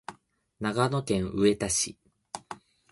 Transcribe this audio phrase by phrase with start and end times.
[0.59, 1.95] 長野県上田市